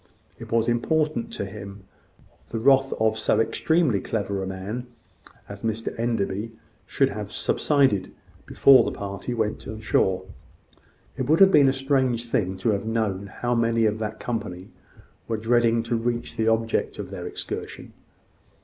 [0.39, 1.83] It was important to him
[2.49, 4.87] that the wrath of so extremely clever a man
[5.47, 6.53] as Mr Enderby
[6.87, 8.11] should have subsided
[8.47, 10.23] before the party went on shore.
[11.17, 14.69] It would have been a strange thing to have known how many of that company
[15.27, 17.93] were dreading to reach the object of their excursion.